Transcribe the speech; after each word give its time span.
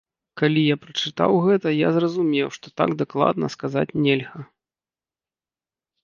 Калі 0.41 0.61
я 0.67 0.75
прачытаў 0.83 1.31
гэта, 1.47 1.67
я 1.79 1.89
зразумеў, 1.97 2.47
што 2.55 2.67
так 2.81 2.89
дакладна 3.01 3.45
сказаць 3.55 3.95
нельга. 4.07 4.41